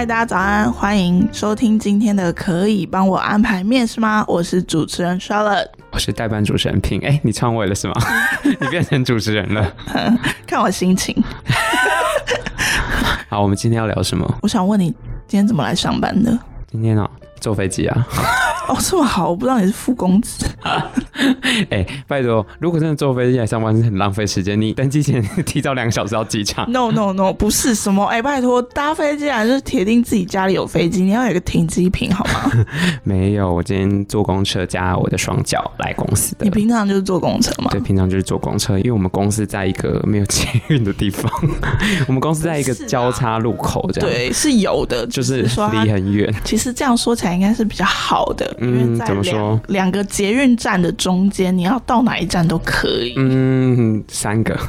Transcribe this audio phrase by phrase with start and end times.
[0.00, 4.24] 嗨，大家早安，欢迎收听今天的可以帮我安排面试吗？
[4.26, 6.98] 我是主持人 Charlotte，我是代班主持人平。
[7.02, 7.92] 哎，你篡位了是吗？
[8.42, 9.70] 你变成主持人了？
[10.46, 11.22] 看我心情。
[13.28, 14.38] 好，我们今天要聊什么？
[14.40, 14.86] 我想问你，
[15.26, 16.34] 今天怎么来上班的？
[16.72, 17.06] 今天啊，
[17.38, 18.06] 坐飞机啊。
[18.70, 20.46] 哦，这么好，我不知道你是副公子。
[21.68, 26.70] 哎、欸，拜托，如果真的坐飞机来上班是很浪费时间，你登机前提早两个小时到机场。
[26.70, 32.64] No No No，不是什么哎、欸，拜托，搭飞机来就是铁定自己家里有飞机，你要有个停机坪好吗？
[33.02, 36.44] 没有，我今天坐公车加我的双脚来公司的。
[36.44, 37.70] 你平常就是坐公车吗？
[37.72, 41.30] 对，平常就是坐公车，因为我们公司在一个没有捷运的地方，
[42.06, 46.32] 我们公司在一个交叉路口，这样对是有的，就是离很远。
[46.44, 48.56] 其实这样说起来应该是比较好的。
[48.60, 49.60] 嗯，怎么说？
[49.68, 53.14] 两个捷运站的中间，你要到哪一站都可以。
[53.16, 54.56] 嗯，三个。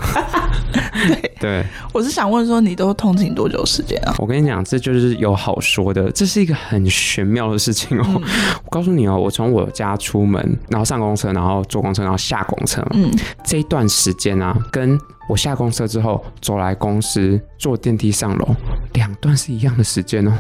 [1.07, 4.13] 对对，我是想问说，你都通勤多久时间啊？
[4.19, 8.05] 我跟你讲，这就是有好说的，这是一个很玄妙的事情哦。
[8.07, 8.21] 嗯、
[8.63, 13.11] 我告诉你哦，我从我家出门，然后上公车，然后坐公车，然后下公车，嗯，
[13.43, 14.97] 这一段时间啊，跟
[15.31, 18.53] 我下公车之后走来公司，坐电梯上楼，
[18.95, 20.33] 两段是一样的时间哦。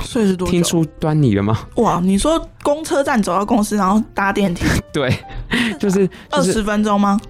[0.00, 0.48] 所以是多？
[0.48, 1.58] 听出端倪了吗？
[1.76, 5.14] 哇，你说公车站走到公司，然后搭电梯， 对，
[5.78, 7.20] 就是二十分钟吗？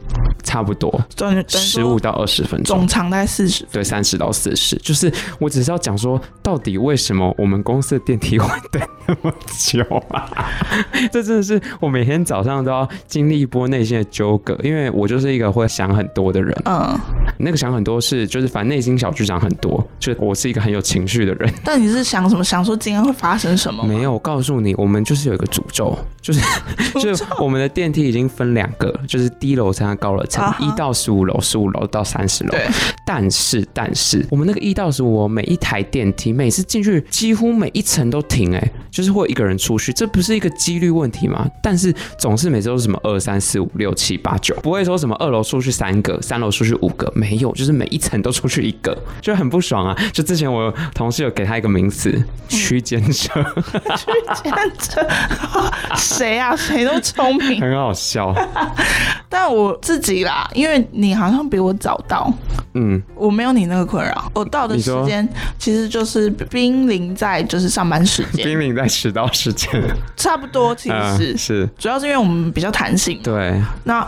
[0.43, 1.03] 差不多，
[1.49, 4.77] 十五到二十分钟，总长大概四十，对，三十到四十。
[4.77, 10.31] 就是我只是要讲说，到底为什么我们公司的电梯会等那么久啊？
[11.13, 16.55] 这真的是我每天早上都要经历一波内心的纠葛，因为我就是一个会想很多的人。
[16.65, 16.99] 嗯，
[17.39, 21.53] 那个想很多是就是反正内心小剧场很多，就我是一个很有情绪的人。
[21.65, 22.43] 但你是想什么？
[22.43, 23.85] 想说今天会发生什么？
[23.85, 26.41] 没有，我告诉你，我们就是有一个诅咒，就是
[27.01, 30.53] 就是我们的电梯已经分两个，就是低楼层和高楼层。
[30.61, 32.51] 一到十五楼，十五楼到三十楼。
[32.51, 32.67] 对，
[33.05, 41.47] 但是但是我们那个一到十五楼每一台电梯，每次进去几乎每一层都停，哎，就是会有一个人出去，这不是一个几率问题吗？
[41.63, 49.97] 但是总是每次都是什么二三四五六七八九，不会说什么二楼出去三个，三楼出去五个，没有，就是每一层都出去一个，就很不爽啊！
[50.13, 53.43] 就之前我同事有给他一个名词，区间车，
[53.97, 55.07] 区间车，
[55.97, 56.55] 谁啊？
[56.57, 58.35] 谁都聪明， 很好笑。
[59.33, 60.47] 但我自己啦。
[60.55, 62.31] 因为你好像比我早到，
[62.75, 64.31] 嗯，我没有你那个困扰。
[64.35, 65.27] 我到的时间
[65.59, 69.71] 其实就是濒临在就是上班时间， 濒临在迟到时间，
[70.15, 70.75] 差不多。
[70.75, 73.19] 其实是、主要是因为我们比较弹性。
[73.23, 74.07] 对，那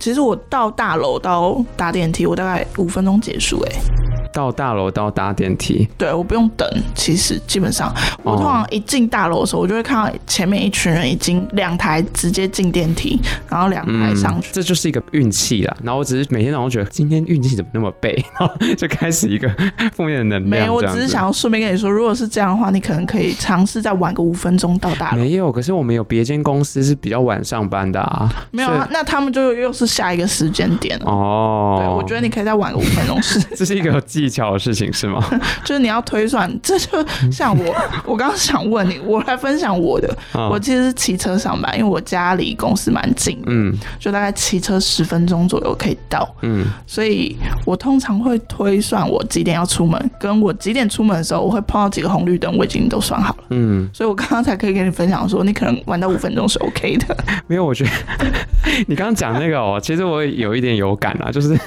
[0.00, 3.70] 其实我到大楼到搭电梯，我大概五分钟结束、欸。
[3.70, 4.03] 哎。
[4.34, 6.68] 到大楼到搭电梯，对，我不用等。
[6.94, 14.48] 其实基本上，我通常一进大楼的时候，我就会看到前面一群人已经两台直接进电梯，然后两台上去。
[14.48, 15.76] 嗯，这就是一个运气啦。
[15.84, 19.48] 然后我只是每天早上觉得今天运气怎么那么背，然 后就开始一个
[19.94, 20.62] 负面的能量。
[20.62, 25.18] 没有，我只是想要顺便跟你说，如果是这样的话，你可能可以尝试再晚个五分钟到大楼。
[25.18, 28.28] 没有，可是我们有别间公司是比较晚上班的啊。
[28.50, 31.76] 没有啊，那他们就又是下一个时间点哦。
[31.78, 33.40] 对，我觉得你可以再晚个五分钟试。
[33.54, 35.22] 这是一个技巧的事情是吗？
[35.64, 37.74] 就是你要推算， 这就像我，
[38.06, 40.16] 我刚刚想问你， 我来分享我的。
[40.32, 47.36] 哦、我其实是骑车上班，因为我家离公司蛮近，嗯，就大概骑车十分钟左右可以到，嗯，所以
[47.66, 57.16] 我通常会推算我几点要出门，跟我几点出门的时候，我会碰到几个红绿灯，我已经都算好了，嗯，所以我刚刚才可以跟你分享说，你可能玩到五分钟是 OK 的。
[57.46, 57.90] 没有，我觉得
[58.86, 61.58] 你刚刚讲那个哦，其实我有一点有感啊，就是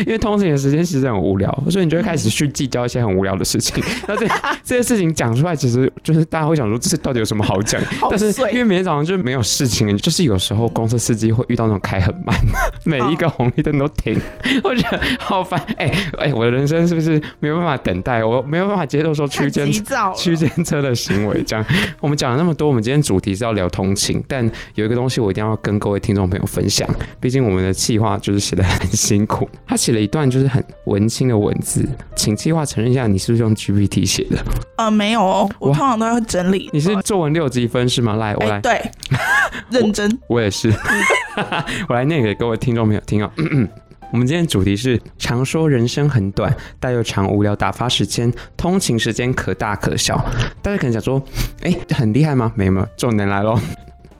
[0.00, 3.82] 因为通勤的时间其实很无聊，所以你就会开始去计较一些很无聊的事情。
[4.08, 4.26] 那这
[4.64, 7.80] 这些事情讲出来，其实就是大家会想说，这是到底有什么好讲？
[8.10, 12.36] 但是因为每天早上就没有事情，就是有时候公车司机会遇到那种开很慢，
[12.84, 14.18] 每一个红绿灯都停，
[14.64, 15.60] 我觉得好烦。
[15.76, 18.24] 哎、欸、哎、欸，我的人生是不是没有办法等待？
[18.24, 19.70] 我没有办法接受说区间
[20.14, 21.42] 区间车的行为。
[21.44, 21.64] 这样，
[22.00, 26.88] 我们讲了那么多，我们今天主题是要聊通勤，但有一个东西我一定要跟各位听众朋友分享，
[27.20, 31.84] 毕竟我们的企划就是写的很辛苦，他写了一段就是很文青的文字。
[32.14, 34.38] 请计划承认一下，你是不是用 GPT 写的？
[34.76, 36.70] 呃，没有哦，我通常都会整理。
[36.72, 38.14] 你是作文六级分是吗？
[38.14, 38.60] 来，我来。
[38.60, 38.90] 欸、对，
[39.70, 40.36] 认真我。
[40.36, 40.72] 我也是。
[41.88, 43.68] 我来念给各位听众朋友听啊、哦。
[44.12, 50.16] 我们今天主题是：常说人生很短，但又常无聊打发时间，通勤时间可大可小。
[50.62, 51.20] 大家可能想说，
[51.62, 52.52] 哎、欸，很厉害吗？
[52.54, 53.58] 没有没有，重点来喽。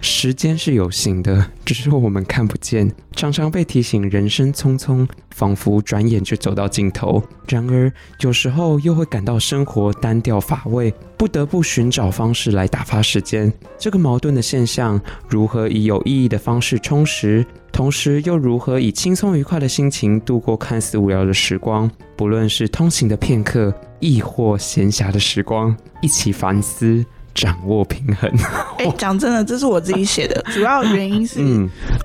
[0.05, 2.93] 时间是有形的，只是我们看不见。
[3.13, 7.23] 常常被提醒人生匆匆，仿佛转眼就走到尽头。
[7.49, 13.53] 然而，有时候又会感到生活单调乏味，不得不寻找方式来打发时间。
[13.79, 21.89] 这个矛盾的现象，如何以有意义的方式充实，同时又如何以轻松愉快的心情度过看似无聊的时光？
[22.17, 23.73] 不论是通勤的片刻。
[24.01, 27.07] 亦或闲暇的时光，一起反思。
[27.35, 28.31] 掌握平衡。
[28.79, 31.41] 哎、欸，讲真的，这是我自己写的， 主要原因是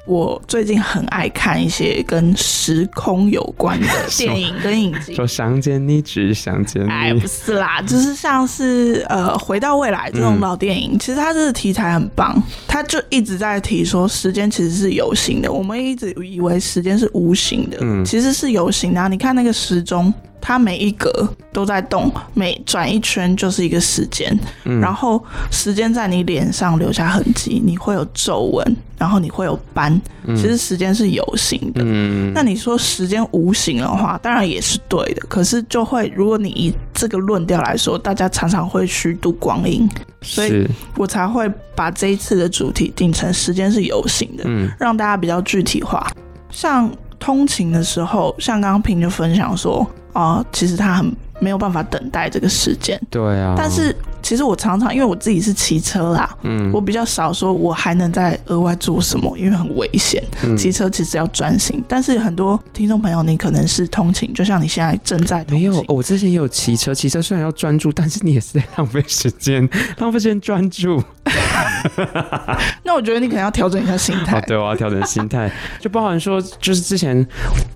[0.06, 3.88] 我最近很爱看一些跟时空有关的
[4.18, 5.14] 电影跟影集。
[5.16, 6.90] 说想见你，只想见你。
[6.90, 15.52] 哎，不是啦，就是像是呃，回到未来这种老电影，嗯、其实它这个题材很棒，它就一直在提说时间其实是有形的。
[15.52, 19.08] 我们一直以为时间是无形的，嗯，其实是有形的、啊。
[19.08, 20.14] 你看那个时钟。
[20.48, 24.34] 它每一格都在动，每转一圈就是一个时间，
[24.64, 25.22] 嗯、然后
[25.52, 30.02] 时间在你脸上留下痕迹，你会有皱纹，然后你会有斑。
[30.28, 31.82] 其实时间是有形的。
[31.84, 35.22] 嗯、那你说时间无形的话，当然也是对的。
[35.28, 39.86] 可是就会，如果你以这个论调来说，大家常常会虚度光阴，
[40.22, 40.66] 所以
[40.96, 46.10] 我才会把这一次的主题定成时间是有形的，嗯、让大家比较具体化。
[46.50, 49.86] 像通勤的时候，像刚刚平就分享说。
[50.14, 53.00] 哦，其实他很没有办法等待这个时间。
[53.08, 53.54] 对啊。
[53.56, 53.96] 但是
[54.28, 60.22] 其实我常常因为我自己是骑车啦，嗯，我比较少说我还能再额外做什么，因为很危险。
[60.58, 61.82] 骑、嗯、车其实要专心。
[61.88, 65.46] 但是很多听众朋友，你可能是通勤，就像你现在正在。
[65.50, 69.66] 没有，我之前也有骑车，骑车虽然要专注，但是你也是在浪费时间，
[70.00, 71.02] 浪费时间专注。
[72.84, 74.40] 那我觉得你可能要调整一下心态。
[74.40, 77.26] 哦，对，我要调整心态， 就包含说，就是之前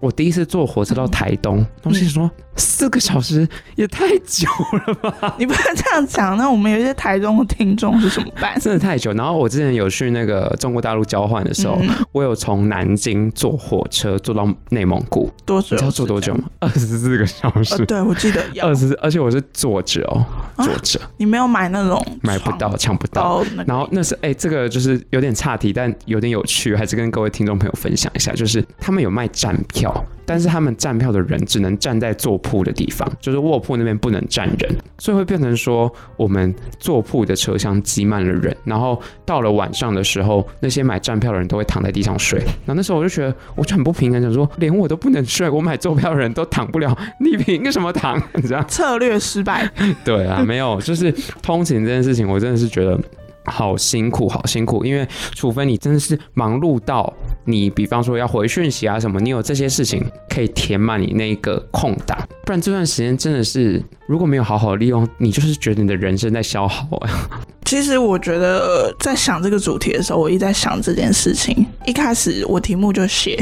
[0.01, 2.29] 我第一次坐火车到台东，东西说。
[2.57, 4.45] 四个小时也太久
[4.85, 5.33] 了吧？
[5.39, 6.37] 你不能这样讲。
[6.41, 8.59] 那我们有一些台中的听众是怎么办？
[8.59, 9.13] 真的太久。
[9.13, 15.75] 然后我之前有去那个中国大陆交换的时候，嗯、我有从南京坐火车坐到内蒙古，多久？
[15.75, 16.45] 你知道坐多久吗？
[16.59, 17.75] 二十四个小时。
[17.75, 20.25] 呃、对，我记得二十四，而且我是坐着哦，
[20.57, 21.07] 坐着、啊。
[21.17, 22.03] 你没有买那种？
[22.23, 23.43] 买不到，抢不到。
[23.67, 28.31] 然后那是哎、欸，这个就是有点岔题，但有点有趣，还是跟各位听众朋友分享一下。
[28.33, 29.93] 就是他们有卖站票，
[30.25, 33.07] 但是他们站票的人只能站在坐铺的地方。
[33.19, 42.39] 就是卧铺那边不能站人，所以会变成说我们坐铺的车厢挤满了人，然后到了晚上的时候，那些买站票的人都会躺在地上睡。
[42.39, 48.17] 然后那时候我就觉得我就很不平衡，想说连我都不能睡，我买坐票的人都躺不了，你凭什么躺？
[48.35, 48.63] 你知道？
[48.69, 49.69] 策略失败。
[50.05, 52.97] 对啊，没有，就是通勤这件事情，我真的是觉得。
[53.43, 57.11] 好辛苦，好辛苦，因为除非你真的是忙碌到
[57.45, 67.09] 你，比方说要回讯息啊什么，你有这些事情可以填满你那个空档，不然这段时间真的是如果没有好好利用，你就是觉得你的人生在消耗啊。
[67.65, 71.65] 其实我觉得在想这个主题的时候，我一直在想这件事情。
[71.85, 73.41] 一开始我题目就写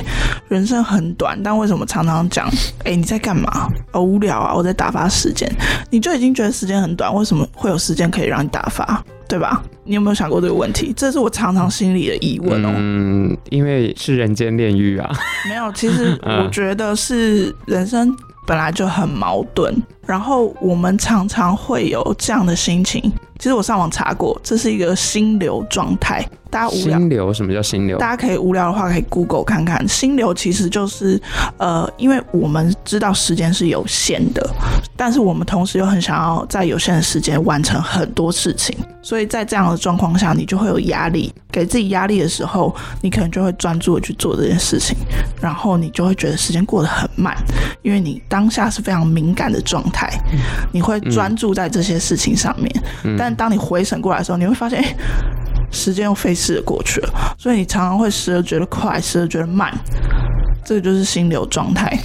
[0.50, 2.48] 人生很短，但为什么常常讲，
[2.84, 3.68] 哎，你在干嘛？
[3.92, 5.50] 好无聊啊，我在打发时间。
[5.90, 9.04] 你就已经觉得时间很短，为什么会有时间可以让你打发？
[9.30, 9.64] 对吧？
[9.86, 10.92] 你有没有想过这个问题？
[10.98, 12.74] 这是我常常心里的疑问哦。
[12.76, 15.10] 嗯，因为是人间炼狱啊。
[15.48, 18.12] 没有，其实 我觉得是人生
[18.48, 19.72] 本来就很矛盾，
[20.10, 23.00] 然后我们常常会有这样的心情。
[23.38, 26.28] 其实我上网查过，这是一个心流状态。
[26.50, 27.96] 大家无聊，心流，什么叫心流？
[28.00, 29.88] 大家可以无聊的话，可以 Google 看看。
[29.88, 31.22] 心流其实就是，
[31.58, 34.50] 呃，因为我们知道时间是有限的，
[34.98, 41.32] 但是我们同时又很想要在有限的时间完成很多事情，所以在这样的状况下，你就会有压力。
[41.52, 44.96] 给自己压力的时候，你可能就会专注的去做这件事情，
[45.42, 47.36] 然后你就会觉得时间过得很慢，
[47.82, 49.99] 因为你当下是非常敏感的状态，
[50.72, 52.72] 你会专注在这些事情上面。
[53.04, 54.96] 嗯、但当你回神过来的时候，你会发现，哎。
[55.72, 59.72] 时间又飞逝的过去了，所以你常常会时而觉得快，时而觉得慢，
[60.66, 61.96] 这个就是心流状态。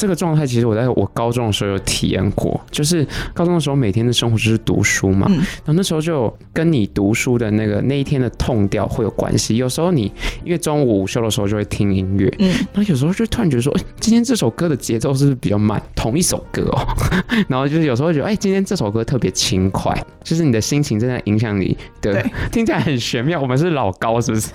[0.00, 9.56] 这个状态其实我在我高中的时候有体验过，就是高中的时候每天的生活就是读书嘛，嗯、然后那时候就跟你读书的那个那一天的 tone 调会有关系。
[9.56, 10.10] 有时候你
[10.42, 15.78] 因为中午午休的时候就会听音乐，嗯，然后有时候就突然觉得说，哎，今天这首歌的节奏是不是比较慢？
[15.94, 16.80] 同一首歌哦，
[17.46, 23.38] 然后就是有时候觉得，哎，今天这首歌特别轻快，就是你的心情正在影响你的，对， 听起来很玄妙。
[23.38, 24.50] 我们是老高是不是？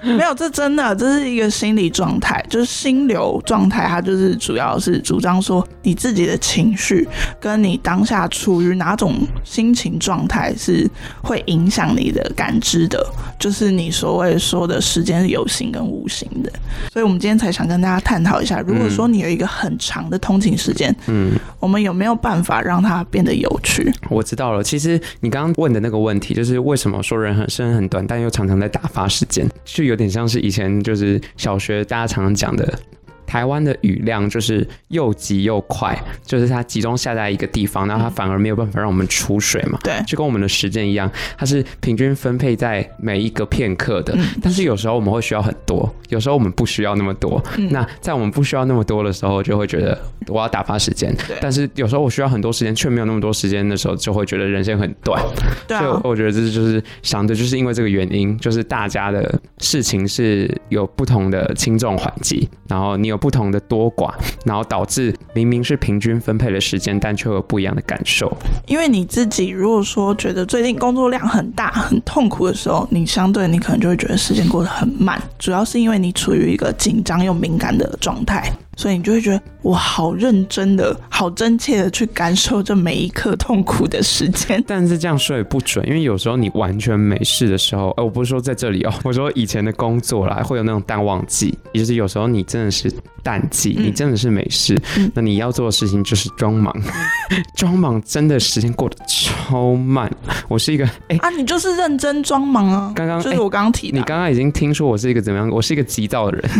[0.02, 4.05] 没有，这真的这是一个心理状态，就是心流状态，它。
[4.06, 7.06] 就是主要是主张说，你自己的情绪
[7.40, 10.88] 跟你当下处于哪种心情状态是
[11.20, 13.04] 会影响你的感知的，
[13.38, 16.52] 就是你所谓说的时间是有形跟无形的。
[16.92, 23.92] 所以，我们今天才想跟大家探讨一下，如果说你有一个很长的通勤时间，嗯，我们有没有办法让它变得有趣？
[24.08, 32.78] 我知道了，其实你刚刚问的那个问题，就是为什么说人很生很短，但又常常在打发时间，就有点像是以前就是小学大家常常讲的。
[33.26, 39.78] 台湾的雨量就是又急又快，就是它集中下在一个地方，然后它反而没有办法让我们储水嘛。
[39.82, 44.14] 对，就跟我们的时间一样，它是平均分配在每一个片刻的。
[44.16, 47.42] 嗯、但是有时候我们会需要很多，有时候我们不需要那么多。
[47.58, 51.14] 嗯、那在我们不需要那么多的时候，就会觉得我要打发时间。
[51.26, 51.36] 对。
[51.40, 55.22] 但是有时候我需要很多时间，却没有那么多时间的时候，就会觉得人生很短。
[55.66, 55.80] 对、啊。
[55.80, 64.12] 所以我觉得这就是想的，就是因为这个原因，就是大家的事情是有不同的轻重缓急，然后你有不同的多寡，
[64.44, 68.30] 然后导致明明是平均分配的时间，但却有不一样的感受。
[68.66, 78.52] 因为你自己如果说觉得最近工作量很大、很痛苦的时候，你相对你可能就会觉得时间过得很慢，主要是因为你处于一个紧张又敏感的状态。
[78.76, 84.62] 所以你就会觉得我好认真的、好真切的去感受这每一刻痛苦的时间。
[84.66, 92.92] 但是这样说也不准，因为有时候你完全没事的时候，呃，我不是说在这里哦， 我说以前的工作啦，会有那种淡旺季，也就是有时候你真的是
[93.22, 96.74] 淡季，你真的是没事，嗯、那你要做的事情就是装忙，
[97.56, 100.10] 装、嗯、忙真的时间过得超慢。
[100.48, 102.92] 我是一个哎、欸、啊，你就是认真装忙啊。
[102.94, 105.48] 刚刚就是我刚刚提的、欸，你刚刚已经听说我是一个怎么样？
[105.50, 106.50] 我是一个急躁的人，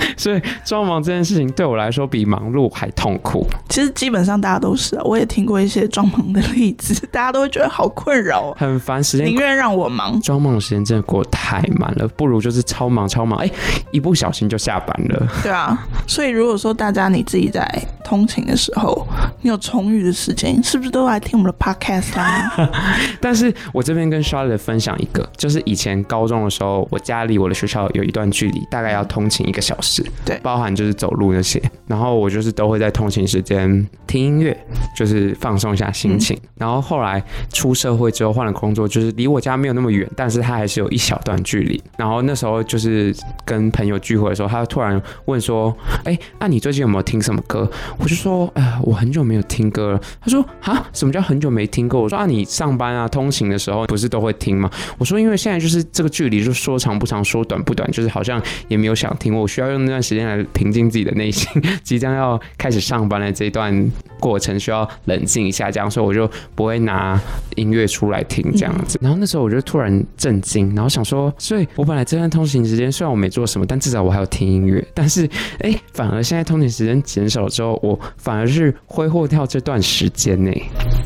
[0.16, 0.40] 所以。
[0.64, 3.46] 装忙这件事情对我来说比忙碌还痛苦。
[3.68, 10.20] 其实基本上大家都是啊，我也听过一些装忙的例子，大家都会觉得好困扰，很烦，时间宁愿让我忙。
[10.20, 13.50] 装忙的时间真的过得太慢了，不如就是超忙超忙，哎，
[13.90, 15.26] 一不小心就下班了。
[15.42, 17.66] 对啊，所以如果说大家你自己在
[18.04, 19.06] 通勤的时候，
[19.42, 22.70] 你有充裕的时间，是不是都来听我们的 podcast 啊？
[23.20, 30.04] 但是我这边跟 Charlotte 分享一个，就是以前高中的时候，我家离我的学校有一段距离，大概要通勤一个小时。
[30.24, 30.35] 对。
[30.42, 34.56] 包含就是走路那些， 然后我就是都会在通勤时间听音乐，
[34.96, 36.36] 就是放松一下心情。
[36.36, 41.82] 嗯、然后后来出社会之后换了工作，就是离我家没有那么远，但是他还是有一小段距离。
[41.96, 43.14] 然后那时候就是
[43.44, 45.74] 跟朋友聚会的时候，他突然问说
[46.04, 61.50] ：“哎，那你最近有没有听什么歌？”我就说：“哎呀，我很久没有听歌了。”他说：“啊，什么叫很久没听歌？”我说：“啊，你上班啊，通勤的时候不是都会听吗？”我说：“因为现在就是这个距离，就说长不长，说短不短，就是好像也没有想听，我需要用那段时间。”来平静自己的内心，
[61.82, 67.20] 即将要开始上班的这一段过程需要冷静一下，这样，所以我就不会拿
[67.54, 68.98] 音乐出来听这样子。
[69.00, 74.84] 然后那时候我就突然震惊，然后想说，所以我本来这段通勤时间虽然我没做什么，但至少我还有听音乐。
[74.94, 75.24] 但是，
[75.60, 80.50] 哎、欸，反而现在通勤时间减少了之后，我反而是挥霍掉这段时间呢。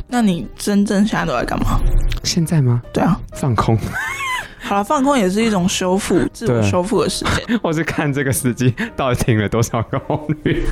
[0.09, 1.81] 那你真正现在都在干嘛？
[2.25, 2.83] 现在吗？
[2.93, 3.79] 对啊，放空。
[4.71, 7.45] 好了，放空也是一种修复、自我修复的时间。
[7.61, 10.63] 我是看这个司机到底停了多少公里。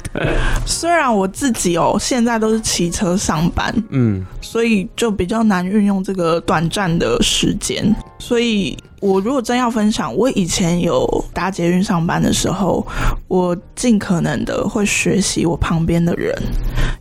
[0.64, 8.77] 虽然我自己哦，现在都是骑车上班，嗯，所以就比较难运用这个短暂的时间，所以。
[9.01, 12.85] 我如果真要分享，我以前有搭捷运上班的时候，
[13.29, 16.35] 我尽可能的会学习我旁边的人，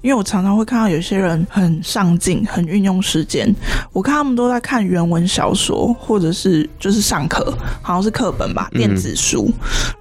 [0.04, 3.52] 因为我常常会看到有些人很上进，很运用时间。
[3.92, 9.48] 我看他们都在看原文小说，或者是就是上课，好像是课本吧，电子书。
[9.48, 9.54] 嗯、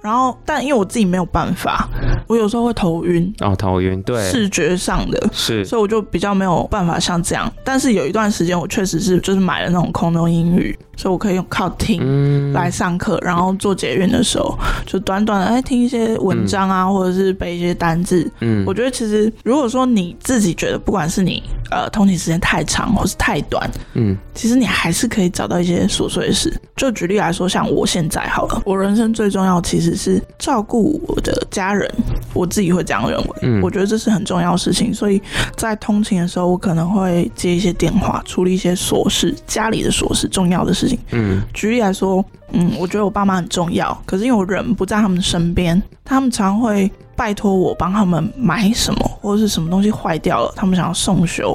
[0.03, 1.89] 然后，但因为我自己没有办法，
[2.27, 3.33] 我有时候会头晕。
[3.39, 7.51] 哦，头晕，对，视觉上的，是，所以我就比较没有办法像这样。
[7.63, 10.77] 但是有一段时间，我确实是就是买了那种空中英语。
[10.97, 18.29] 所以我可以用靠听来上课，然后做捷运的时候，就短短的哎听一些文章啊，或者是背一些单字。
[18.41, 26.51] 嗯，我觉得其实如果说你自己觉得，不管是你呃通勤时间太长或是太短，嗯，其实你还是可以找到一些琐碎的事。
[26.75, 31.87] 就举例来说，像我现在好了，我人生最重要其实是照顾我的家人，
[32.33, 33.29] 我自己会这样认为。
[33.43, 35.21] 嗯，我觉得这是很重要的事情，所以
[35.55, 40.86] 在通勤的时候，我可能会接一些电话，处理一些琐事，家里的琐事，重要的事。
[41.11, 51.51] 嗯，举例来说，嗯，我觉得我爸妈很重要，可是因为我人不在他们身边，他们常会拜托我帮他们买什么，或者是什么东西坏掉了，他们想要送修，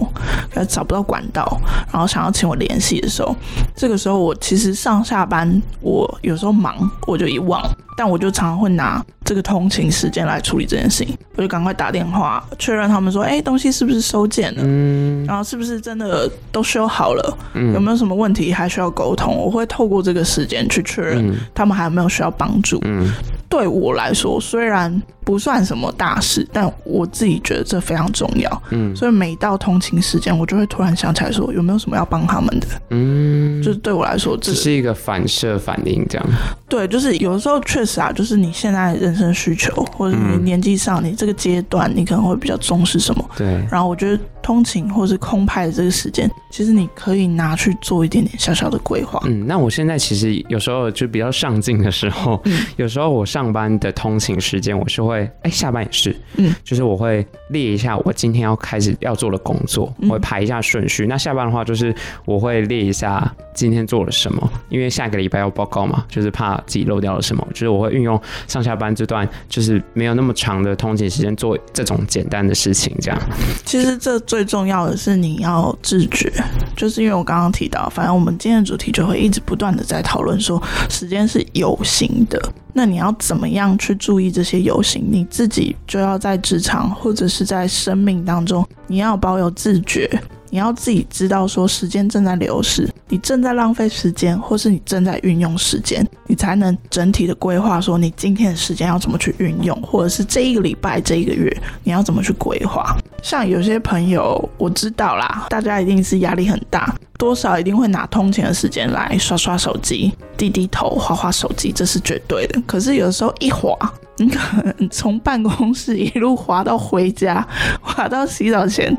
[0.53, 1.57] 可是找不到管道，
[1.93, 3.35] 然后想要请我联系的时候，
[3.77, 7.63] 这个时候我其实上下班，我有时候忙，我就遗忘，
[7.97, 14.63] 但我就常常会拿这个通勤时间来处理这件事情，我就赶快打电话确认他们说，哎，东西是不是收件了？
[14.65, 17.39] 嗯，然后是不是真的都修好了？
[17.55, 19.33] 嗯，有没有什么问题还需要沟通？
[19.37, 22.81] 我会透过这个时间去确认他们还有没有需要帮助。
[22.83, 23.09] 嗯，
[23.49, 28.63] 对我来说，虽然不算什么大事，但我自己觉得这非常重要。
[28.71, 32.67] 嗯，所以每到通勤时间，我就会突然想起来说，有没有什么要帮他们的？
[32.91, 36.27] 嗯，就是对我来说，这是一个反射反应，这样。
[36.69, 43.31] 对，就是有的时候确实啊，就是你现在人生需求，或者你年纪上，你这个阶段，你可能会比较重视什么。
[43.37, 43.47] 对。
[43.71, 49.21] 然后我觉得通勤或是空拍的这个时间，其实你可以拿去做一点点小小的规划。
[49.27, 61.07] 嗯，那我现在其实有时候就比较上进的时候，嗯、有时候我上班的通勤时间，我是会哎、欸、下班也是，嗯，就是我会列一下我今天要开始要做的工作，我会排一下顺序。
[61.07, 73.21] 嗯、那下班的话，就是我会列一下今天做了什么，因为下个礼拜要报告嘛，就是怕自己漏掉了什么，就是我会运用上下班这段就是没有那么长的通勤时间做这种简单的事情，这样。
[73.65, 76.33] 其实这最重要的是你要自觉，
[76.77, 82.41] 就是因为我刚刚提到，反正我们今天的主题就会一直不断的在讨论说，时间是有形的，
[82.73, 85.02] 那你要怎么样去注意这些有形？
[85.11, 90.09] 你自己就要在职场或者是在生命当中，你要保有自觉。
[90.51, 101.51] 你要自己知道，说时间正在流逝，你正在浪费时间，或是你正在运用时间，你才能整体的规划，说你今天的时间要怎么去运用，或者是这一个礼拜、这一个月
[101.85, 102.95] 你要怎么去规划。
[103.23, 112.61] 像有些朋友，我知道啦，大家一定是压力很大，多少一定会拿通勤的时间来刷刷手机、低低头、划划手机，这是绝对的。
[112.67, 113.77] 可是有时候一划。
[114.19, 117.45] 你可能从办公室一路划到回家，
[117.81, 118.95] 划到洗澡前，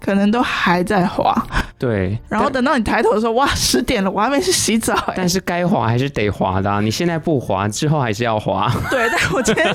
[0.00, 1.34] 可能都还在划。
[1.82, 4.94] 对，然后等到你抬头的时候，哇， 十点了，我还没去洗澡。
[5.16, 8.72] 但是该滑还是得滑的啊，你现在不滑，之后还是要滑。
[8.88, 9.66] 对，但我今天，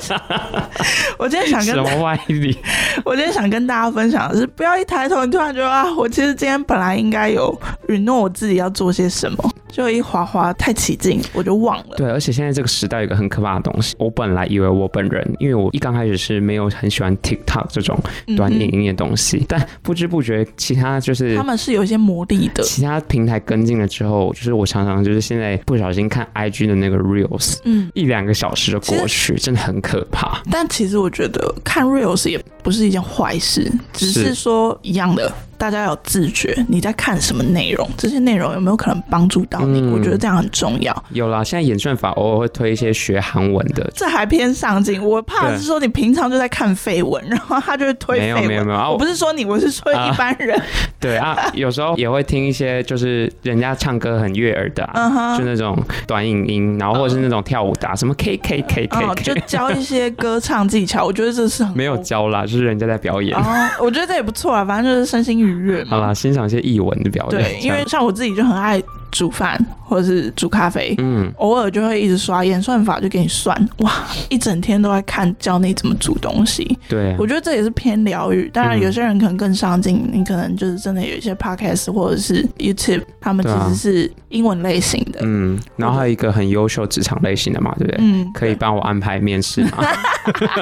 [1.20, 2.56] 我今天想跟什么歪理？
[3.04, 7.54] 我今天想跟大家分享的是，不要一抬头，你突然觉得啊，我其实今天本来应该有
[7.88, 11.96] 允诺我自己要做些什么，就一滑滑太起劲，我就忘了。
[11.98, 18.00] 对，而且现在这个时代有一个很可怕的东西，我本来以为我本人，因为我一刚开始是没有很喜欢 TikTok 这种
[18.34, 21.97] 短影音的东西，嗯、但不知不觉其他就是他们是有一些。
[21.98, 30.40] 魔力的，其他平台跟进了之后，就是我常常就是现在不小心看 IG 的那个 Reels，嗯，一两个小时就过去，真的很可怕。
[30.50, 35.32] 但其实我觉得看 Reels 也不是一件坏事，只是说一样的。
[35.58, 37.88] 大家要自觉，你在看什么内容？
[37.98, 39.80] 这些内容有没有可能帮助到你？
[39.80, 41.04] 嗯、我觉得这样很重要。
[41.10, 45.04] 有啦，现在演算法偶尔会推一些学韩文的，这还偏上进。
[45.04, 48.34] 我怕是说你平常就在看绯闻，然后他就会推绯闻。
[48.34, 50.56] 没有没有没有，啊、我不是说你，我是说一般人。
[50.56, 50.64] 啊
[51.00, 54.84] 对啊，有时候 也会听一些就是人家唱歌很悦耳的、
[55.38, 61.04] 就那种短影音，然后或者是那种跳舞的、啊，什么 K K K K，、哦、就教一些歌唱技巧。
[61.04, 63.36] 我觉得这是很没有教啦，就是人家在表演。
[63.38, 63.44] 哦，
[63.80, 65.90] 我觉得这也不错啊，反正就是身心愉悦嘛。
[65.90, 67.42] 好啦，欣赏一些译文的表演。
[67.42, 68.82] 对，因为像我自己就很爱。
[69.10, 73.90] 煮饭或者是煮咖啡，嗯，偶尔就会一直刷演算法，就给你算，哇，
[74.28, 76.78] 一整天都在看教你怎么煮东西。
[76.90, 78.50] 对，我觉得这也是偏疗愈。
[78.50, 85.20] 当然，有些人可能更上进，嗯、你可能就是真的有一些 podcast 或者是 YouTube，他们其实是英文类型的。
[85.22, 87.96] 嗯，然后还有一个很优秀职场类型的嘛，对不对？
[88.02, 89.78] 嗯，可以帮我安排面试吗？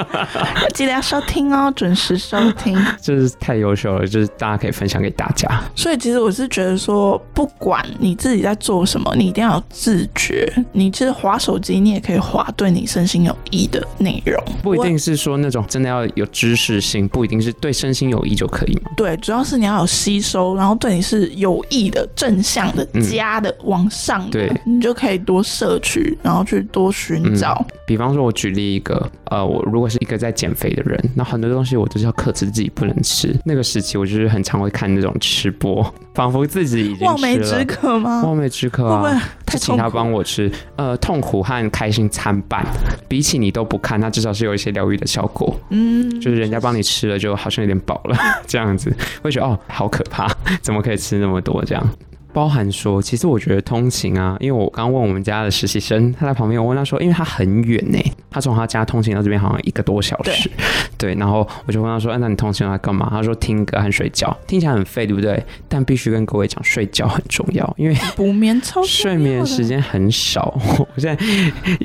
[0.72, 2.74] 记得要收听哦，准时收听。
[3.02, 5.46] 就是太优秀了，就是大家可以分享给大家。
[5.74, 8.46] 所以其实我是觉得说，不管你自己。
[8.46, 9.12] 在做什么？
[9.16, 10.46] 你一定要有自觉。
[10.70, 18.92] 你其实划手机，你也可以划对你身心有益的内容，不一定是说那种真的要有知识性，不一定是对身心有益就可以吗？
[18.96, 27.76] 对，主要是你要有吸收，然后对你是有益的、正向的、加的、嗯、往上的，对你就可以多摄取，然后去多寻找、嗯。
[27.84, 33.34] 比方说，我举例一个，呃，我如果是一个在减肥的人，那很多东西我都是要克制自己不能吃。
[33.44, 38.22] 那个时期，我就是很常会看那种吃播，仿佛自己已经望梅止渴吗？
[38.24, 39.22] 望梅止渴啊！
[39.46, 42.64] 就请他帮我吃，呃，痛苦和开心参半。
[43.08, 45.58] 比起你都不看，那至少是有一些疗愈的效果。
[45.70, 51.88] 嗯，就是人家帮你吃了，就好像有点饱了， 这样子会觉得哦，好可怕，怎么可以吃那么多这样？
[52.32, 57.98] 包含说，其实我觉得通勤啊，因为我刚问我们家的实习生，他在旁边，我问他说，因为他很远呢，
[58.36, 60.50] 他从他家通勤到这边好像一个多小时，
[60.98, 63.08] 对，对，然后我就问他说，哎，那你通勤来干嘛？
[63.10, 65.42] 他说听歌和睡觉，听起来很废，对不对？
[65.70, 70.54] 但必须跟各位讲，睡觉很重要，因为补眠超睡眠时间很少。
[70.78, 71.26] 我现在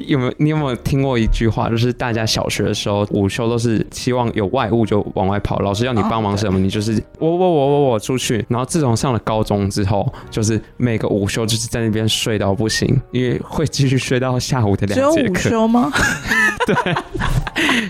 [0.08, 8.46] 有没有你有没有听过一句话，就是大家小学的时候午休都是希望有外物就往外跑，老师要你帮忙什么，哦、你就是我我我我我出去。
[8.50, 15.40] 然后自从上了高中之后，就就是每个午休就是在那边睡到不行，因为会继续睡到下午的两节课。
[15.40, 15.92] 只有午休吗？
[16.66, 16.76] 对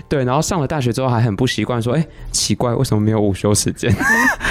[0.08, 3.94] 对，然后上了大学之后还很不习惯，说哎，奇怪，为什么没有午休时间？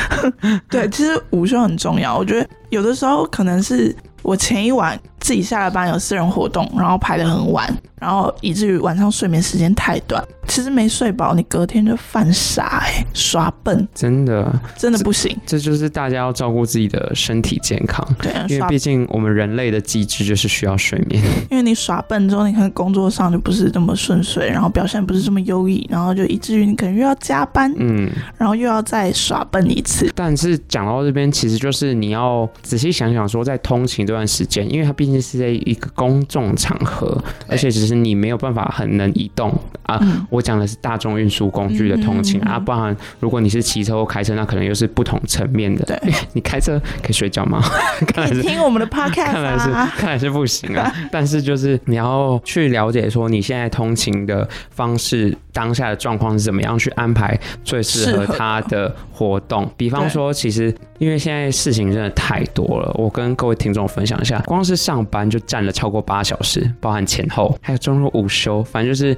[0.70, 2.18] 对，其实午休很重要。
[2.18, 15.62] 我觉得有的时候可能是我前一晚自己下了班有私人活动，然后排得很晚，然后以至于晚上睡眠时间太短，其实没睡饱，你隔天就犯傻哎、欸，耍笨，真的真的不行这。
[15.62, 21.24] 这就是大家要照顾自己的身体健康，对，因为毕竟我们人类的机制就是需要睡眠。
[21.52, 30.12] 因为你耍笨之后，你可能工作上就不是这么顺遂，然后表现不是这么优异，然后就以至于你可能又要加班，嗯，然后又要再耍笨一次。
[30.16, 39.52] 但是讲到这边，其实就是你要仔细想想说，在通勤这段时间，因为它毕竟是在一个公众场合，而且只是你没有办法很能移动
[39.84, 39.98] 啊。
[40.02, 45.84] 嗯、我讲的是大众运输工具的通勤、嗯、啊，不然如果你是骑车或开车，那可能又是不同层面的。
[45.86, 47.62] 对， 你开车可以睡觉吗？
[48.08, 49.70] 看来是听我们的 podcast，啊、看来是
[50.00, 50.94] 看来是不行啊。
[51.12, 55.36] 但是就是你要去了解说你现在通勤的方式。
[55.54, 59.70] 当下的状况是怎么样去安排最适合他的活动？
[59.76, 69.14] 比方说，其实因为现在事情真的太多了，我跟各位听众分享一下，光是上班就占了超过八小时，包含前后，还有中午午休，反正就是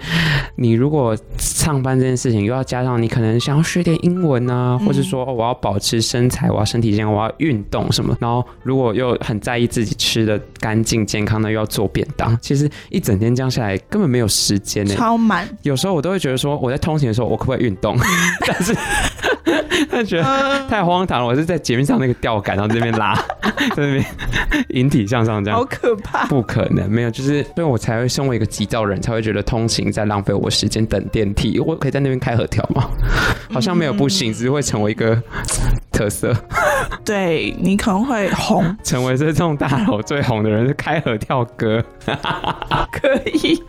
[0.56, 15.48] 你如果上班这件事情，又要加上你可能想要学点英文啊，或者说我要保持身材，我要身体健康，我要运动什么，然后如果又很在意自己吃的干净健康的，又要做便当，其实一整天这样下来根本没有时间呢，超满。
[15.62, 16.24] 有时候我都会。
[16.24, 17.98] 觉得说我在通勤的时候，我可不可以运动？
[18.48, 18.74] 但是
[19.92, 20.24] 他觉得
[20.70, 21.28] 太荒唐了。
[21.28, 23.16] 我是在捷运上那个吊杆，然后这边拉，
[23.76, 24.06] 在那边
[24.70, 26.28] 引体向上，这样好可怕。
[26.28, 31.60] 不可能，没有，就是所以我才会身为一个急躁人，才会觉得通勤在浪费我时间等电梯。
[31.60, 32.88] 我可以在那边开合跳吗？
[33.50, 35.20] 好像没有不行，只是会成为一个
[35.94, 36.36] 特色。
[37.06, 41.82] 对，你可能会红， 成为这栋大楼最红的人是开合跳歌，
[42.92, 43.64] 可以。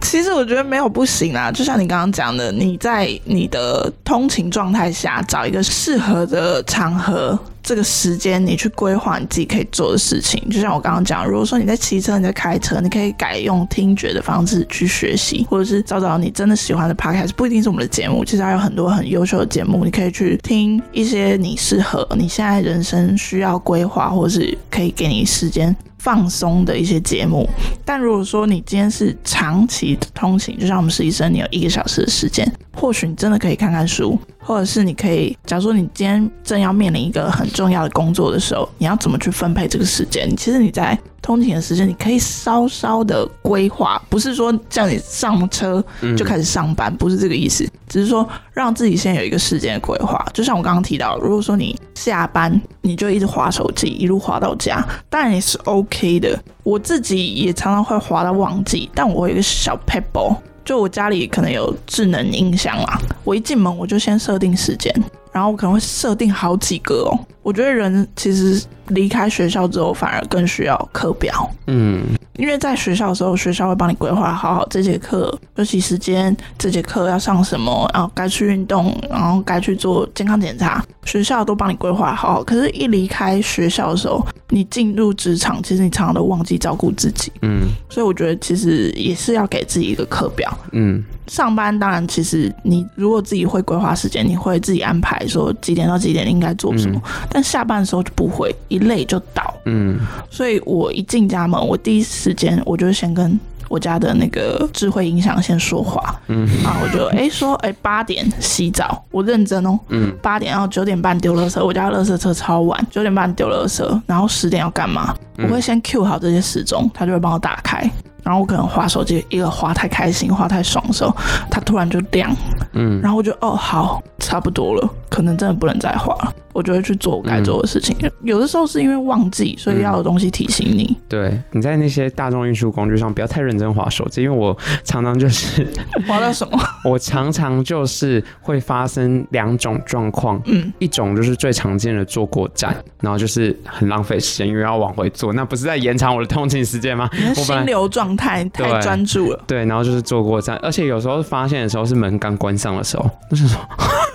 [0.00, 10.48] 其实我觉得没有不行啊，就像你刚刚讲的，你在你的通勤状态下找一个适合的场合，这个时间你去规划你自己可以做的事情。
[10.50, 25.74] 就像我刚刚讲，如果说你在骑车、你在开车，你可以改用听觉的方式去学习，或者是找找你真的喜欢的 podcast，不一定是我们的节目，其实还有很多很优秀的节目，你可以去听一些你适合你现在人生需要规划，或是可以给你时间。
[26.04, 27.48] 放松的一些节目，
[27.82, 40.28] 但如果说你今天是长期的通勤，就像我们实习生，你有一个小时的时间，或许你真的可以看看书，或者是你可以，假如说你今天正要面临一个很重要的工作的时候，你要怎么去分配这个时间？
[40.36, 45.82] 其实你在通勤的时间，你可以稍稍的规划，不是说叫你上车
[46.18, 50.22] 就开始上班，不是这个意思，只是说让自己先有一个时间的规划。
[50.34, 56.38] 就像我刚刚提到，如果说你下班你就一直划手机，一路划到家，当然也是 OK 的。
[56.62, 64.94] 我自己也常常会划到忘记，但我有一个小 pebble，，就我家里可能有智能音箱啦，我一进门我就先设定时间。
[65.34, 67.18] 然后我可能会设定好几个哦。
[67.42, 71.50] 我觉得人其实离开学校之后，反而更需要课表。
[71.66, 72.04] 嗯，
[72.36, 82.44] 因为在学校的时候，学校会帮你规划好好这节课休息时间，这节课要上什么，然后该去运动，然后该去做健康检查，学校都帮你规划好好。
[82.44, 87.30] 可是，一离开学校的时候，你进入职场，其实你常常都忘记照顾自己。
[87.42, 90.56] 嗯，所以我觉得其实也是要给自己一个课表。
[90.72, 91.04] 嗯。
[91.26, 97.00] 上班当然，其实你如果自己会规划时间，你会自己安排说几点到几点应该做什么。
[97.04, 99.54] 嗯、但下班的时候就不会，一累就倒。
[99.64, 99.98] 嗯，
[100.30, 106.20] 所以我一进家门，我第一时间我就先跟我家的那个智慧音响先说话。
[106.26, 109.78] 嗯，啊，我就哎、欸、说哎八点洗澡，我认真哦。
[109.88, 115.14] 嗯，八点然后九点半丢垃圾，我家垃圾车超晚，九点半丢垃圾，然后十点要干嘛？
[115.38, 117.90] 我会先 cue 好这些时钟，他就会帮我打开。
[118.24, 121.14] 然后我可能划手机，一个划太开心，划太爽的时候，
[121.50, 122.34] 它突然就亮，
[122.72, 126.34] 嗯，然后我就哦好，差不多了，可能真的不能再划了。
[126.54, 127.94] 我就会去做我该做的事情。
[128.00, 130.84] 嗯、有的时候是因为忘记，所以要有东西提醒你。
[130.84, 135.66] 嗯、对，你在那些大众运输工具上不要太认真划手机，因为我常常就是
[136.08, 136.58] 划到什么？
[136.84, 140.40] 我常常就是会发生两种状况。
[140.46, 147.10] 嗯，一种就是最常见的坐过站，然后就是很浪费时间，因为要往回坐，那不是在延长我的通勤时间吗？
[147.34, 149.58] 心流状态太专注了对。
[149.58, 153.60] 对，然后就是坐过站，而且有时候发现的时候是门刚关上的时候，就是说。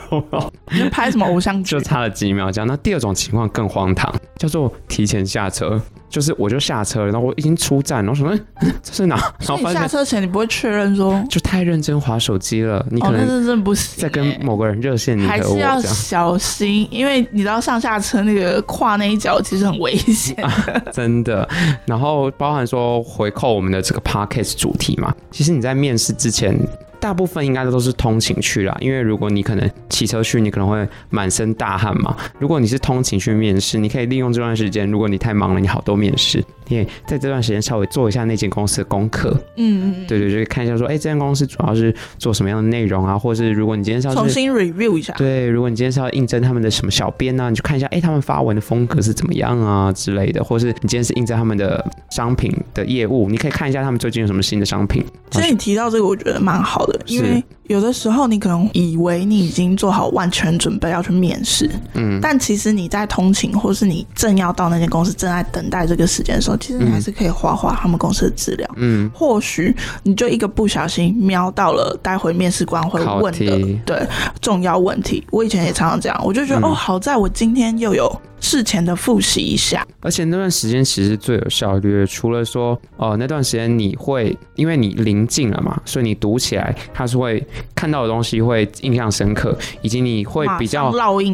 [0.71, 1.71] 你拍什么偶像剧？
[1.71, 2.67] 就差了几秒这样。
[2.67, 5.81] 那第二种情况更荒唐，叫做提前下车。
[6.09, 11.23] 就是我就下车，然后我已经出站，然后说：“嗯， 这是哪？”然后你下车前你不会确认说？
[11.29, 14.01] 就太认真划手机了，你可能真的不行。
[14.01, 20.51] 在跟某个人热线，你还是要小心，因为你知道上下车那个跨那一脚其实很危险，啊，
[20.91, 21.47] 真的。
[21.85, 26.57] 然后包含说回扣我们的这个 podcast 主题嘛，其实你在面试之前。
[26.99, 32.15] 大部分应该都是通勤去啦，因为如果你可能骑车去，你可能会满身大汗嘛。
[32.39, 39.32] 如果你是通勤去面试，你可以利用这段时间，如果你太忙了，你好多面试，你也在这段时间稍微做一下那间公司的功课。
[39.58, 55.03] 嗯嗯，对对，就看一下说，哎，这间公司主要是做什么样的内容啊，或者是如果你今天是要重新 review 一下，对，如果你今天是要应征他们的什么小编啊，你就看一下，哎，他们发文的风格是怎么样啊之类的，或是你今天是应征他们的商品的业务，你可以看一下他们最近有什么新的商品。
[55.32, 74.01] 其实你提到这个，我觉得蛮好的，因为有的时候你可能以为你已经做好万全准备要去面试，嗯，但其实你在通勤或是你正要到那间公司，正在等待这个时间的时候，其实你还是可以滑滑他们公司的资料，嗯，或许你就一个不小心瞄到了待会面试官会问的对
[74.41, 75.23] 重要问题。
[75.29, 78.12] 我以前也常常这样，我就觉得、嗯、哦，好在我今天又有。
[78.39, 82.06] 事前的复习一下，而且那段时间其实最有效率。
[82.06, 87.43] 除了说，哦、呃，那段时间你会因为你临近了嘛，所以你读起来，它是会
[87.75, 90.91] 看到的东西会印象深刻，以及你会比较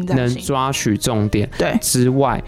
[0.08, 1.48] 能抓取重点。
[1.56, 2.42] 对，之外，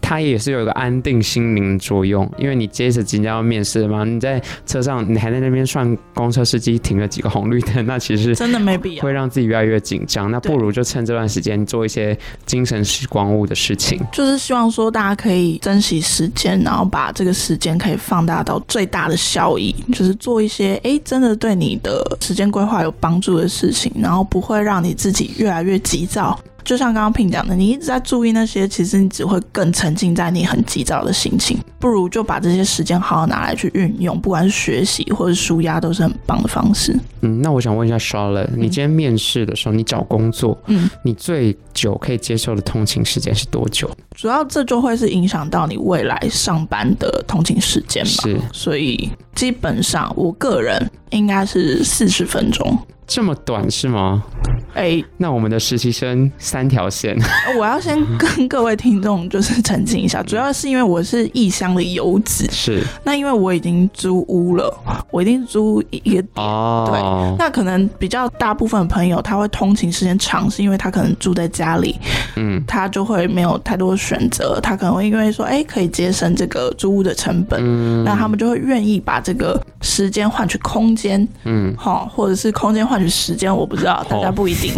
[0.00, 10.30] 它也是有一个安定心灵的作用，因为你接着即将要面试嘛，你在车上，你还在那边算公车司机停了几个红绿灯，那其实真的没必要，会让自己越来越紧张。
[10.30, 14.00] 那不如就趁这段时间做一些精神时光物的事情。
[14.12, 26.38] 就是希望说大家可以珍惜时间，然后把这个时间可以放大到最大的效益，就是做一些哎真的对你的时间规划有帮助的事情，然后不会让你自己越来越急躁。
[26.64, 31.58] 就像刚刚聘讲的，你一直在注意那些，其实你只会更沉浸在你很急躁的心情。
[31.78, 36.98] 不如就把这些时间好好拿来去运用，不管是学习或者舒压，都是很棒的方式。
[37.20, 43.90] 嗯，那我想问一下 Charlotte，你今天面试的时候，你找工作，嗯，你最久可以接受的通勤时间是多久？
[44.14, 48.10] 主要这就会是影响到你未来上班的通勤时间吧。
[48.22, 52.78] 是，所以基本上我个人应该是四十分钟。
[53.06, 54.24] 这么短是吗？
[54.72, 57.14] 哎、欸，那我们的实习生三条线。
[57.58, 62.82] 我要先跟各位听众就是澄清一下，主要是因为我是异乡的游子，是。
[63.04, 64.74] 那因为我已经租屋了，
[65.10, 67.36] 我已经租一个点，哦、对。
[67.38, 71.96] 那可能比较大部分朋友他会通勤时间长，是因为他可能住在家里，
[72.36, 84.74] 嗯，他就会没有太多选择，他可能会因为说，哎、欸，可以节省这个租屋的成本，嗯，那他们就会愿意把这个时间换取空间，嗯，好，或者是空间换取时间，我不知道，大家不一定。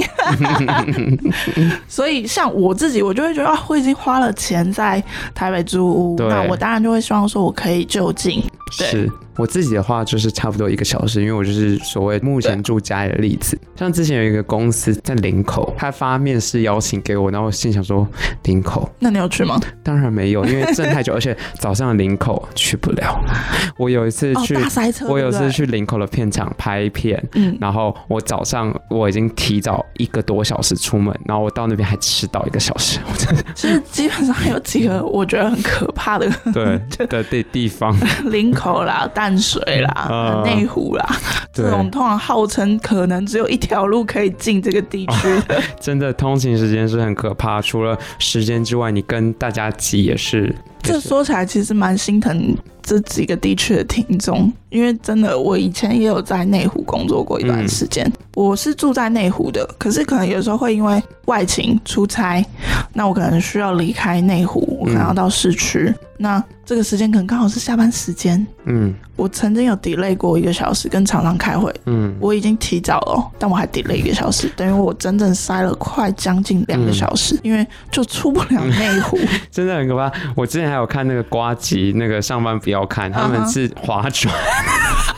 [1.88, 5.02] 所以，像我自己，我就会觉得啊，我已经花了钱在
[5.34, 8.42] 台北租屋，那我当然就会希望说，我可以就近。
[8.78, 8.86] 对。
[8.88, 9.10] 是。
[9.37, 13.59] 我自己的话就是差不多一个小时，因为我就是所谓目前住家里的例子。
[13.77, 18.07] 像之前有一个公司在林口，他发面试邀请给我，然后我心想说
[18.44, 19.61] 林口，那你有去吗？
[19.83, 23.20] 当然没有，因为阵太久，而且早上的林口去不了。
[23.77, 32.99] 我有一次去，哦、大塞车，我有一次去林口的片场拍片，嗯，然后我早上我已经提早一个多小时出门，然后我到那边还迟到一个小时。
[33.07, 37.94] 我真的，其实基本上有几个我觉得很可怕的对 的地地方，
[38.31, 41.04] 林口啦，淡水啦，内、呃、湖啦，
[41.52, 47.60] 这种通常号称可能只有一条路可以进这个地区、哦， 真的通勤时间是很可怕。
[47.60, 50.54] 除了时间之外，你跟大家挤也是。
[50.80, 52.56] 这说起来其实蛮心疼
[52.87, 62.46] 这几个地区的听众，因为真的我以前也有在内湖工作过一段时间，嗯、我是住在内湖的，可是可能有时候会因为外勤出差，
[62.92, 79.18] 那我可能需要离开内湖，我可能要到市区，嗯、那这个时间可能刚好是下班时间，嗯，我曾经有 delay 过一个小时跟厂商开会，嗯，我已经提早了，但我还 delay 一个小时，等于我整整塞了快将近两个小时，嗯、因为就出不了内湖，
[79.51, 80.77] 真的很可怕，我之前还。
[80.77, 84.34] 有看那个瓜吉，那个上班不要看，他们是划船。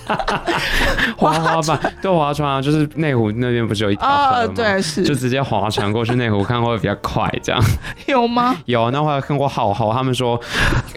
[1.17, 4.53] 划划板，对划船啊，就是内湖那边不是有一条河吗？
[4.55, 7.63] 对，是，就直接划船过去内湖看会比较快，这样
[8.07, 8.57] 有吗？
[8.67, 10.41] 有，那我还看过好好，他们说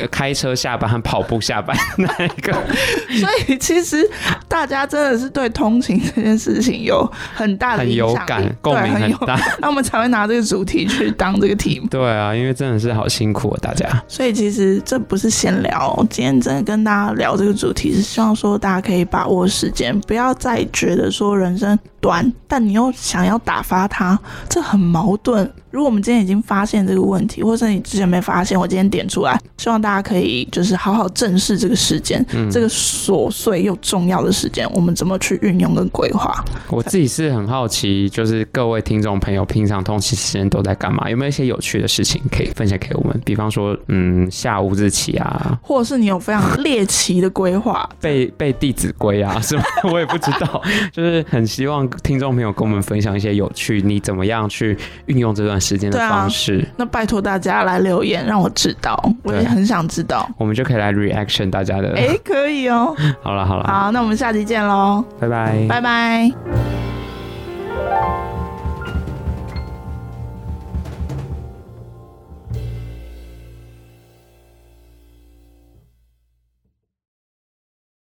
[0.09, 4.09] 开车下班和跑步下班那一个，所以其实
[4.47, 11.87] 大家真的是对通勤这件事情有很大的很有感，共鸣很大， 那我们才会拿这个主题去当这个题目。
[11.87, 13.87] 对啊，因为真的是好辛苦啊，大家。
[14.07, 19.00] 所以其实这不是闲聊，今天真的跟大家聊这个主题，是希望说大家可以。
[19.03, 25.49] 把握时间，不要再觉得说人生端，但你又想要打发他，这很矛盾。
[25.69, 36.43] 如果我们今天已经发现这个问题，或者你之前没发现，我今天点出来，希望大家可以就是好好正视这个时间，嗯、这个琐碎又重要的时间，我们怎么去运用跟规划？
[36.69, 41.09] 我自己是很好奇，就是各位听众朋友平常通勤时间都在干嘛？
[41.09, 43.17] 有没有一些有趣的事情可以分享给我们？
[43.23, 49.63] 比方说，嗯，下午日棋啊，或者是你有非常 猎奇的规划，背背《弟子规》啊，是吗？
[49.89, 50.61] 我也不知道，
[50.91, 56.59] 就是很希望听众朋友跟我们分享一些有趣，你怎么样去运用这段时间的方式？
[56.59, 60.29] 啊、那拜托大家来留言，让我知道，我也很想知道。
[60.37, 62.95] 我们就可以来 reaction 大家的，哎、欸，可以哦。
[63.21, 66.90] 好了好了，好，那我们下期见喽，拜拜，拜拜。